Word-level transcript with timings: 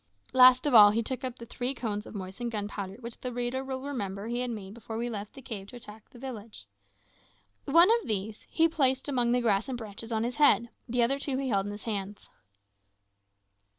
Last 0.33 0.65
of 0.65 0.73
all, 0.73 0.89
he 0.89 1.03
took 1.03 1.23
up 1.23 1.37
the 1.37 1.45
three 1.45 1.75
cones 1.75 2.07
of 2.07 2.15
moistened 2.15 2.49
gunpowder 2.49 2.95
which 3.01 3.19
the 3.21 3.31
reader 3.31 3.63
will 3.63 3.81
remember 3.81 4.25
he 4.25 4.39
had 4.39 4.49
made 4.49 4.73
before 4.73 4.97
we 4.97 5.11
left 5.11 5.35
the 5.35 5.43
cave 5.43 5.67
to 5.67 5.75
attack 5.75 6.09
the 6.09 6.17
village. 6.17 6.65
One 7.65 7.89
of 8.01 8.07
these 8.07 8.47
he 8.49 8.67
placed 8.67 9.07
among 9.07 9.31
the 9.31 9.41
grass 9.41 9.69
and 9.69 9.77
branches 9.77 10.11
on 10.11 10.23
his 10.23 10.37
head, 10.37 10.69
the 10.89 11.03
other 11.03 11.19
two 11.19 11.37
he 11.37 11.49
held 11.49 11.67
in 11.67 11.71
his 11.71 11.83
hands. 11.83 12.29